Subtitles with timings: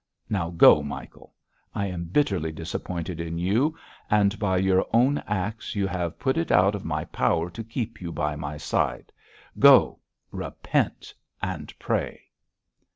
[0.31, 1.35] Now go, Michael.
[1.75, 3.77] I am bitterly disappointed in you;
[4.09, 8.01] and by your own acts you have put it out of my power to keep
[8.01, 9.11] you by my side.
[9.59, 9.99] Go!
[10.31, 12.21] Repent and pray.'